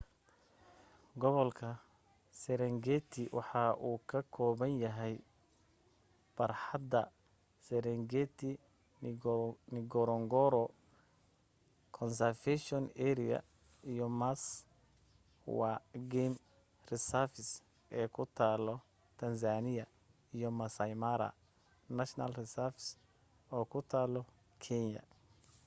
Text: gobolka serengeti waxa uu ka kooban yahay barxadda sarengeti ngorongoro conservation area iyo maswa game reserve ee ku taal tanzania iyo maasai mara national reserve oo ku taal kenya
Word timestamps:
gobolka 1.21 1.69
serengeti 2.41 3.23
waxa 3.37 3.63
uu 3.89 3.99
ka 4.09 4.19
kooban 4.35 4.73
yahay 4.83 5.15
barxadda 6.35 7.01
sarengeti 7.65 8.51
ngorongoro 9.85 10.65
conservation 11.97 12.83
area 13.09 13.37
iyo 13.91 14.05
maswa 14.21 15.71
game 16.11 16.37
reserve 16.89 17.35
ee 17.99 18.07
ku 18.15 18.23
taal 18.37 18.63
tanzania 19.19 19.85
iyo 20.37 20.49
maasai 20.59 20.93
mara 21.03 21.29
national 21.97 22.31
reserve 22.41 22.81
oo 23.55 23.63
ku 23.71 23.79
taal 23.91 24.13
kenya 24.63 25.01